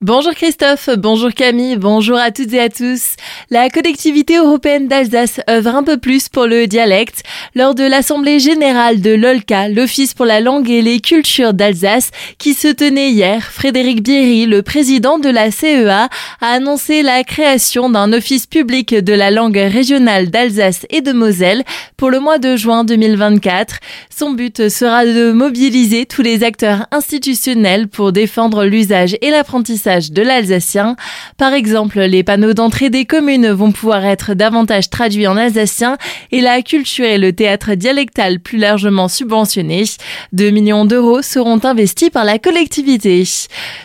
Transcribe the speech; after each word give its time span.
Bonjour 0.00 0.32
Christophe, 0.32 0.90
bonjour 0.96 1.34
Camille, 1.34 1.76
bonjour 1.76 2.18
à 2.18 2.30
toutes 2.30 2.52
et 2.52 2.60
à 2.60 2.68
tous. 2.68 3.16
La 3.50 3.68
collectivité 3.68 4.36
européenne 4.36 4.86
d'Alsace 4.86 5.40
œuvre 5.50 5.74
un 5.74 5.82
peu 5.82 5.96
plus 5.98 6.28
pour 6.28 6.46
le 6.46 6.68
dialecte. 6.68 7.24
Lors 7.56 7.74
de 7.74 7.82
l'Assemblée 7.82 8.38
générale 8.38 9.00
de 9.00 9.10
l'OLCA, 9.10 9.68
l'Office 9.68 10.14
pour 10.14 10.24
la 10.24 10.40
langue 10.40 10.70
et 10.70 10.82
les 10.82 11.00
cultures 11.00 11.52
d'Alsace, 11.52 12.12
qui 12.38 12.54
se 12.54 12.68
tenait 12.68 13.10
hier, 13.10 13.42
Frédéric 13.42 14.04
Bierry, 14.04 14.46
le 14.46 14.62
président 14.62 15.18
de 15.18 15.30
la 15.30 15.50
CEA, 15.50 16.08
a 16.40 16.46
annoncé 16.46 17.02
la 17.02 17.24
création 17.24 17.90
d'un 17.90 18.12
office 18.12 18.46
public 18.46 18.94
de 18.94 19.12
la 19.14 19.32
langue 19.32 19.56
régionale 19.56 20.30
d'Alsace 20.30 20.86
et 20.90 21.00
de 21.00 21.10
Moselle 21.10 21.64
pour 21.96 22.10
le 22.10 22.20
mois 22.20 22.38
de 22.38 22.54
juin 22.54 22.84
2024. 22.84 23.78
Son 24.16 24.30
but 24.30 24.68
sera 24.68 25.04
de 25.04 25.32
mobiliser 25.32 26.06
tous 26.06 26.22
les 26.22 26.44
acteurs 26.44 26.86
institutionnels 26.92 27.88
pour 27.88 28.12
défendre 28.12 28.64
l'usage 28.64 29.16
et 29.22 29.30
l'apprentissage 29.30 29.87
de 29.88 30.22
l'alsacien. 30.22 30.96
Par 31.38 31.54
exemple, 31.54 32.00
les 32.00 32.22
panneaux 32.22 32.52
d'entrée 32.52 32.90
des 32.90 33.06
communes 33.06 33.48
vont 33.48 33.72
pouvoir 33.72 34.04
être 34.04 34.34
davantage 34.34 34.90
traduits 34.90 35.26
en 35.26 35.36
alsacien 35.36 35.96
et 36.30 36.40
la 36.42 36.60
culture 36.60 37.06
et 37.06 37.16
le 37.16 37.32
théâtre 37.32 37.74
dialectal 37.74 38.38
plus 38.38 38.58
largement 38.58 39.08
subventionnés. 39.08 39.84
2 40.32 40.50
millions 40.50 40.84
d'euros 40.84 41.22
seront 41.22 41.60
investis 41.64 42.10
par 42.10 42.24
la 42.24 42.38
collectivité. 42.38 43.24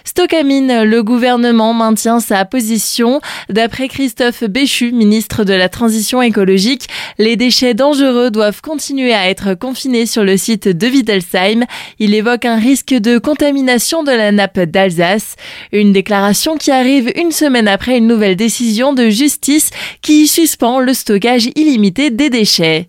Stockamine, 0.03 0.83
le 0.83 1.03
gouvernement 1.03 1.73
maintient 1.73 2.19
sa 2.19 2.43
position. 2.43 3.21
D'après 3.49 3.87
Christophe 3.87 4.43
Béchu, 4.43 4.91
ministre 4.91 5.45
de 5.45 5.53
la 5.53 5.69
Transition 5.69 6.21
écologique, 6.21 6.87
les 7.17 7.37
déchets 7.37 7.73
dangereux 7.73 8.29
doivent 8.29 8.61
continuer 8.61 9.13
à 9.13 9.29
être 9.29 9.53
confinés 9.53 10.05
sur 10.05 10.23
le 10.23 10.35
site 10.35 10.67
de 10.67 10.87
Wittelsheim. 10.87 11.63
Il 11.99 12.13
évoque 12.13 12.45
un 12.45 12.57
risque 12.57 12.93
de 12.93 13.17
contamination 13.17 14.03
de 14.03 14.11
la 14.11 14.31
nappe 14.31 14.59
d'Alsace. 14.59 15.35
Une 15.71 15.92
déclaration 15.93 16.57
qui 16.57 16.71
arrive 16.71 17.11
une 17.15 17.31
semaine 17.31 17.67
après 17.67 17.97
une 17.97 18.07
nouvelle 18.07 18.35
décision 18.35 18.93
de 18.93 19.09
justice 19.09 19.69
qui 20.01 20.27
suspend 20.27 20.79
le 20.79 20.93
stockage 20.93 21.49
illimité 21.55 22.09
des 22.09 22.29
déchets. 22.29 22.87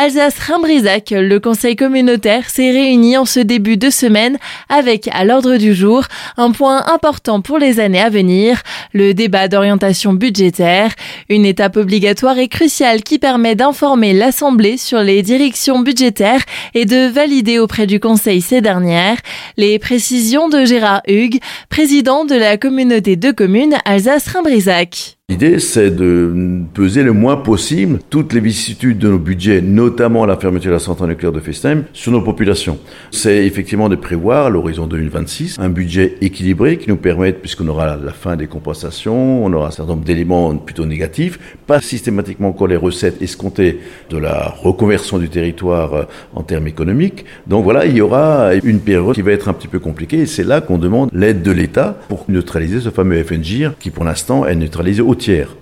Alsace-Rimbrisac, 0.00 1.10
le 1.10 1.40
conseil 1.40 1.74
communautaire 1.74 2.48
s'est 2.48 2.70
réuni 2.70 3.16
en 3.16 3.24
ce 3.24 3.40
début 3.40 3.76
de 3.76 3.90
semaine 3.90 4.38
avec 4.68 5.08
à 5.12 5.24
l'ordre 5.24 5.56
du 5.56 5.74
jour 5.74 6.04
un 6.36 6.52
point 6.52 6.86
important 6.86 7.40
pour 7.40 7.58
les 7.58 7.80
années 7.80 8.00
à 8.00 8.08
venir, 8.08 8.62
le 8.92 9.12
débat 9.12 9.48
d'orientation 9.48 10.12
budgétaire, 10.12 10.92
une 11.28 11.44
étape 11.44 11.76
obligatoire 11.76 12.38
et 12.38 12.46
cruciale 12.46 13.02
qui 13.02 13.18
permet 13.18 13.56
d'informer 13.56 14.12
l'Assemblée 14.12 14.76
sur 14.76 15.00
les 15.00 15.22
directions 15.22 15.80
budgétaires 15.80 16.44
et 16.74 16.84
de 16.84 17.08
valider 17.08 17.58
auprès 17.58 17.88
du 17.88 17.98
Conseil 17.98 18.40
ces 18.40 18.60
dernières. 18.60 19.18
Les 19.56 19.80
précisions 19.80 20.48
de 20.48 20.64
Gérard 20.64 21.02
Hugues, 21.08 21.40
président 21.70 22.24
de 22.24 22.36
la 22.36 22.56
communauté 22.56 23.16
de 23.16 23.32
communes 23.32 23.74
Alsace-Rimbrisac. 23.84 25.17
L'idée, 25.30 25.58
c'est 25.58 25.90
de 25.90 26.62
peser 26.72 27.02
le 27.02 27.12
moins 27.12 27.36
possible 27.36 27.98
toutes 28.08 28.32
les 28.32 28.40
vicissitudes 28.40 28.96
de 28.96 29.10
nos 29.10 29.18
budgets, 29.18 29.60
notamment 29.60 30.24
la 30.24 30.38
fermeture 30.38 30.70
de 30.70 30.76
la 30.76 30.78
centrale 30.78 31.10
nucléaire 31.10 31.32
de 31.32 31.40
Festheim, 31.40 31.84
sur 31.92 32.12
nos 32.12 32.22
populations. 32.22 32.78
C'est 33.10 33.44
effectivement 33.44 33.90
de 33.90 33.96
prévoir, 33.96 34.46
à 34.46 34.48
l'horizon 34.48 34.86
2026, 34.86 35.58
un 35.60 35.68
budget 35.68 36.14
équilibré 36.22 36.78
qui 36.78 36.88
nous 36.88 36.96
permette, 36.96 37.42
puisqu'on 37.42 37.68
aura 37.68 37.98
la 37.98 38.12
fin 38.14 38.36
des 38.36 38.46
compensations, 38.46 39.44
on 39.44 39.52
aura 39.52 39.68
un 39.68 39.70
certain 39.70 39.92
nombre 39.92 40.04
d'éléments 40.06 40.56
plutôt 40.56 40.86
négatifs, 40.86 41.38
pas 41.66 41.82
systématiquement 41.82 42.48
encore 42.48 42.68
les 42.68 42.76
recettes 42.76 43.20
escomptées 43.20 43.80
de 44.08 44.16
la 44.16 44.48
reconversion 44.48 45.18
du 45.18 45.28
territoire 45.28 45.92
euh, 45.92 46.04
en 46.34 46.42
termes 46.42 46.68
économiques. 46.68 47.26
Donc 47.46 47.64
voilà, 47.64 47.84
il 47.84 47.94
y 47.94 48.00
aura 48.00 48.54
une 48.54 48.80
période 48.80 49.14
qui 49.14 49.20
va 49.20 49.32
être 49.32 49.50
un 49.50 49.52
petit 49.52 49.68
peu 49.68 49.78
compliquée 49.78 50.20
et 50.20 50.26
c'est 50.26 50.42
là 50.42 50.62
qu'on 50.62 50.78
demande 50.78 51.10
l'aide 51.12 51.42
de 51.42 51.52
l'État 51.52 51.98
pour 52.08 52.24
neutraliser 52.28 52.80
ce 52.80 52.88
fameux 52.88 53.22
FNGIR 53.22 53.74
qui, 53.78 53.90
pour 53.90 54.04
l'instant, 54.04 54.46
est 54.46 54.56
neutralisé 54.56 55.02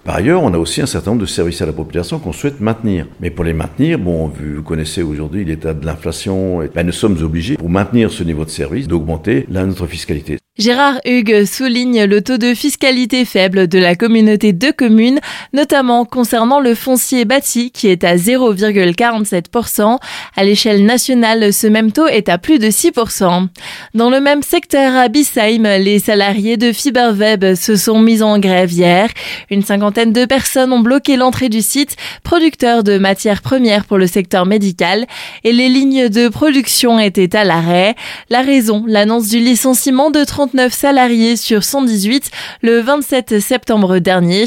Par 0.04 0.16
ailleurs, 0.16 0.42
on 0.42 0.52
a 0.52 0.58
aussi 0.58 0.80
un 0.80 0.86
certain 0.86 1.12
nombre 1.12 1.22
de 1.22 1.26
services 1.26 1.62
à 1.62 1.66
la 1.66 1.72
population 1.72 2.18
qu'on 2.18 2.32
souhaite 2.32 2.60
maintenir. 2.60 3.06
Mais 3.20 3.30
pour 3.30 3.44
les 3.44 3.52
maintenir, 3.52 3.98
bon, 3.98 4.28
vous 4.28 4.62
connaissez 4.62 5.02
aujourd'hui 5.02 5.44
l'état 5.44 5.74
de 5.74 5.84
l'inflation, 5.84 6.68
ben, 6.74 6.86
nous 6.86 6.92
sommes 6.92 7.22
obligés, 7.22 7.56
pour 7.56 7.70
maintenir 7.70 8.10
ce 8.10 8.22
niveau 8.22 8.44
de 8.44 8.50
service, 8.50 8.86
d'augmenter 8.86 9.46
notre 9.48 9.86
fiscalité. 9.86 10.38
Gérard 10.58 11.00
Hugues 11.04 11.44
souligne 11.44 12.04
le 12.04 12.22
taux 12.22 12.38
de 12.38 12.54
fiscalité 12.54 13.26
faible 13.26 13.68
de 13.68 13.78
la 13.78 13.94
communauté 13.94 14.54
de 14.54 14.70
communes, 14.70 15.20
notamment 15.52 16.06
concernant 16.06 16.60
le 16.60 16.74
foncier 16.74 17.26
bâti 17.26 17.70
qui 17.70 17.88
est 17.88 18.04
à 18.04 18.16
0,47%. 18.16 19.98
À 20.34 20.44
l'échelle 20.44 20.86
nationale, 20.86 21.52
ce 21.52 21.66
même 21.66 21.92
taux 21.92 22.06
est 22.06 22.30
à 22.30 22.38
plus 22.38 22.58
de 22.58 22.68
6%. 22.68 23.48
Dans 23.92 24.08
le 24.08 24.18
même 24.18 24.42
secteur 24.42 24.96
à 24.96 25.08
Bissheim, 25.08 25.64
les 25.78 25.98
salariés 25.98 26.56
de 26.56 26.72
Fiberweb 26.72 27.54
se 27.54 27.76
sont 27.76 28.00
mis 28.00 28.22
en 28.22 28.38
grève 28.38 28.72
hier. 28.72 29.10
Une 29.50 29.62
cinquantaine 29.62 30.14
de 30.14 30.24
personnes 30.24 30.72
ont 30.72 30.80
bloqué 30.80 31.18
l'entrée 31.18 31.50
du 31.50 31.60
site, 31.60 31.96
producteur 32.22 32.82
de 32.82 32.96
matières 32.96 33.42
premières 33.42 33.84
pour 33.84 33.98
le 33.98 34.06
secteur 34.06 34.46
médical, 34.46 35.04
et 35.44 35.52
les 35.52 35.68
lignes 35.68 36.08
de 36.08 36.28
production 36.28 36.98
étaient 36.98 37.36
à 37.36 37.44
l'arrêt. 37.44 37.94
La 38.30 38.40
raison, 38.40 38.84
l'annonce 38.86 39.28
du 39.28 39.38
licenciement 39.38 40.10
de 40.10 40.24
30 40.24 40.45
39 40.46 40.72
salariés 40.72 41.34
sur 41.34 41.64
118 41.64 42.30
le 42.62 42.78
27 42.80 43.40
septembre 43.40 43.98
dernier. 43.98 44.44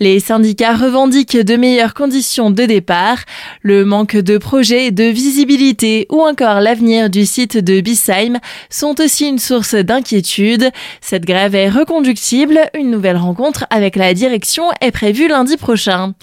Les 0.00 0.18
syndicats 0.18 0.74
revendiquent 0.74 1.36
de 1.36 1.56
meilleures 1.56 1.92
conditions 1.92 2.50
de 2.50 2.64
départ, 2.64 3.18
le 3.60 3.84
manque 3.84 4.16
de 4.16 4.38
projets, 4.38 4.92
de 4.92 5.04
visibilité 5.04 6.06
ou 6.10 6.22
encore 6.22 6.60
l'avenir 6.60 7.10
du 7.10 7.26
site 7.26 7.58
de 7.58 7.82
Bissheim 7.82 8.38
sont 8.70 8.98
aussi 8.98 9.28
une 9.28 9.38
source 9.38 9.74
d'inquiétude. 9.74 10.70
Cette 11.02 11.26
grève 11.26 11.54
est 11.54 11.68
reconductible. 11.68 12.58
Une 12.74 12.90
nouvelle 12.90 13.18
rencontre 13.18 13.66
avec 13.68 13.96
la 13.96 14.14
direction 14.14 14.64
est 14.80 14.90
prévue 14.90 15.28
lundi 15.28 15.58
prochain. 15.58 16.14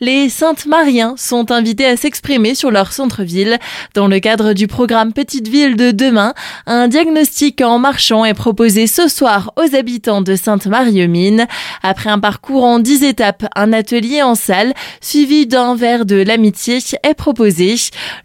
Les 0.00 0.28
Saintes-Mariens 0.28 1.14
sont 1.16 1.50
invités 1.50 1.86
à 1.86 1.96
s'exprimer 1.96 2.54
sur 2.54 2.70
leur 2.70 2.92
centre-ville. 2.92 3.58
Dans 3.94 4.06
le 4.06 4.20
cadre 4.20 4.52
du 4.52 4.68
programme 4.68 5.12
Petite 5.12 5.48
Ville 5.48 5.74
de 5.76 5.90
demain, 5.90 6.34
un 6.66 6.86
diagnostic 6.86 7.62
en 7.62 7.78
marchant 7.78 8.24
est 8.24 8.34
proposé 8.34 8.75
ce 8.84 9.08
soir 9.08 9.54
aux 9.56 9.74
habitants 9.74 10.20
de 10.20 10.36
Sainte-Marie-aux-Mines. 10.36 11.46
Après 11.82 12.10
un 12.10 12.18
parcours 12.18 12.64
en 12.64 12.78
10 12.78 13.04
étapes, 13.04 13.46
un 13.56 13.72
atelier 13.72 14.20
en 14.20 14.34
salle 14.34 14.74
suivi 15.00 15.46
d'un 15.46 15.74
verre 15.74 16.04
de 16.04 16.16
l'amitié 16.16 16.78
est 17.02 17.14
proposé. 17.14 17.76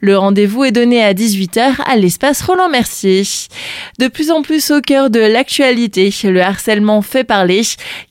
Le 0.01 0.17
rendez-vous 0.17 0.65
est 0.65 0.73
donné 0.73 1.01
à 1.01 1.13
18h 1.13 1.81
à 1.85 1.95
l'espace 1.95 2.41
Roland 2.41 2.67
Mercier. 2.67 3.23
De 3.97 4.09
plus 4.09 4.29
en 4.29 4.41
plus 4.41 4.71
au 4.71 4.81
cœur 4.81 5.09
de 5.09 5.21
l'actualité, 5.21 6.13
le 6.25 6.41
harcèlement 6.41 7.01
fait 7.01 7.23
parler, 7.23 7.61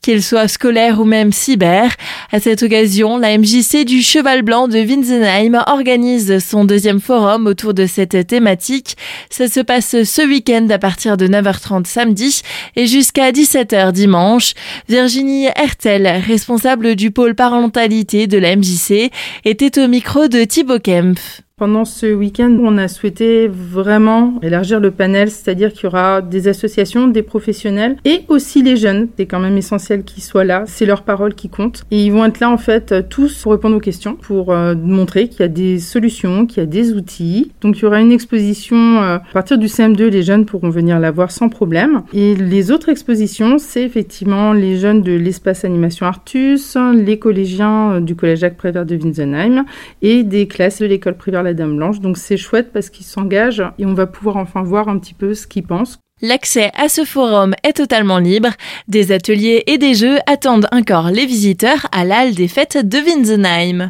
qu'il 0.01 0.23
soit 0.23 0.47
scolaire 0.47 0.99
ou 0.99 1.05
même 1.05 1.31
cyber. 1.31 1.91
À 2.31 2.39
cette 2.39 2.63
occasion, 2.63 3.17
la 3.17 3.37
MJC 3.37 3.85
du 3.85 4.01
Cheval 4.01 4.41
Blanc 4.41 4.67
de 4.67 4.79
Winsenheim 4.79 5.63
organise 5.67 6.39
son 6.39 6.65
deuxième 6.65 7.01
forum 7.01 7.45
autour 7.45 7.75
de 7.75 7.85
cette 7.85 8.25
thématique. 8.25 8.97
Ça 9.29 9.47
se 9.47 9.59
passe 9.59 10.03
ce 10.03 10.27
week-end 10.27 10.67
à 10.71 10.79
partir 10.79 11.17
de 11.17 11.27
9h30 11.27 11.85
samedi 11.85 12.30
et 12.75 12.87
jusqu'à 12.87 13.31
17h 13.31 13.91
dimanche. 13.91 14.53
Virginie 14.89 15.47
Hertel, 15.55 16.07
responsable 16.25 16.95
du 16.95 17.11
pôle 17.11 17.35
parentalité 17.35 18.27
de 18.27 18.37
la 18.37 18.55
MJC, 18.55 19.11
était 19.45 19.81
au 19.81 19.87
micro 19.87 20.27
de 20.27 20.43
Thibaut 20.43 20.79
Kempf. 20.79 21.40
Pendant 21.61 21.85
ce 21.85 22.11
week-end, 22.11 22.57
on 22.59 22.79
a 22.79 22.87
souhaité 22.87 23.47
vraiment 23.47 24.39
élargir 24.41 24.79
le 24.79 24.89
panel, 24.89 25.29
c'est-à-dire 25.29 25.71
qu'il 25.71 25.83
y 25.83 25.85
aura 25.85 26.23
des 26.23 26.47
associations, 26.47 27.07
des 27.07 27.21
professionnels 27.21 27.97
et 28.03 28.21
aussi 28.29 28.63
les 28.63 28.77
jeunes. 28.77 29.09
C'est 29.15 29.27
quand 29.27 29.39
même 29.39 29.57
essentiel 29.57 30.03
qu'ils 30.03 30.23
soient 30.23 30.43
là. 30.43 30.63
C'est 30.65 30.87
leur 30.87 31.03
parole 31.03 31.35
qui 31.35 31.49
compte. 31.49 31.83
Et 31.91 32.03
ils 32.03 32.11
vont 32.11 32.25
être 32.25 32.39
là, 32.39 32.49
en 32.49 32.57
fait, 32.57 33.07
tous 33.09 33.43
pour 33.43 33.51
répondre 33.51 33.75
aux 33.75 33.79
questions, 33.79 34.15
pour 34.15 34.51
euh, 34.51 34.73
montrer 34.73 35.27
qu'il 35.27 35.41
y 35.41 35.43
a 35.43 35.49
des 35.49 35.77
solutions, 35.77 36.47
qu'il 36.47 36.63
y 36.63 36.63
a 36.63 36.65
des 36.65 36.93
outils. 36.93 37.51
Donc, 37.61 37.77
il 37.77 37.83
y 37.83 37.85
aura 37.85 38.01
une 38.01 38.11
exposition 38.11 38.75
euh, 38.75 39.17
à 39.17 39.31
partir 39.31 39.59
du 39.59 39.67
CM2. 39.67 40.07
Les 40.07 40.23
jeunes 40.23 40.47
pourront 40.47 40.71
venir 40.71 40.99
la 40.99 41.11
voir 41.11 41.29
sans 41.29 41.47
problème. 41.47 42.01
Et 42.11 42.33
les 42.33 42.71
autres 42.71 42.89
expositions, 42.89 43.59
c'est 43.59 43.83
effectivement 43.83 44.53
les 44.53 44.79
jeunes 44.79 45.03
de 45.03 45.11
l'espace 45.11 45.63
animation 45.63 46.07
Artus, 46.07 46.75
les 46.95 47.19
collégiens 47.19 47.91
euh, 47.91 47.99
du 47.99 48.15
collège 48.15 48.39
Jacques 48.39 48.57
Prévert 48.57 48.87
de 48.87 48.95
Winsenheim 48.95 49.63
et 50.01 50.23
des 50.23 50.47
classes 50.47 50.81
de 50.81 50.87
l'école 50.87 51.17
primaire 51.17 51.50
Dame 51.53 51.77
Blanche. 51.77 51.99
Donc 51.99 52.17
c'est 52.17 52.37
chouette 52.37 52.71
parce 52.71 52.89
qu'ils 52.89 53.05
s'engagent 53.05 53.63
et 53.79 53.85
on 53.85 53.93
va 53.93 54.07
pouvoir 54.07 54.37
enfin 54.37 54.63
voir 54.63 54.89
un 54.89 54.97
petit 54.99 55.13
peu 55.13 55.33
ce 55.33 55.47
qu'ils 55.47 55.63
pensent. 55.63 55.99
L'accès 56.23 56.69
à 56.77 56.87
ce 56.87 57.03
forum 57.03 57.55
est 57.63 57.73
totalement 57.73 58.19
libre. 58.19 58.49
Des 58.87 59.11
ateliers 59.11 59.63
et 59.65 59.79
des 59.79 59.95
jeux 59.95 60.19
attendent 60.27 60.67
encore 60.71 61.09
les 61.09 61.25
visiteurs 61.25 61.87
à 61.91 62.05
l'halle 62.05 62.35
des 62.35 62.47
fêtes 62.47 62.77
de 62.77 62.99
Winsenheim. 62.99 63.89